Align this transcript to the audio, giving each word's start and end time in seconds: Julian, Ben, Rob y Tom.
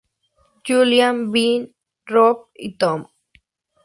Julian, 0.67 1.31
Ben, 1.31 1.75
Rob 2.07 2.49
y 2.55 2.75
Tom. 2.75 3.05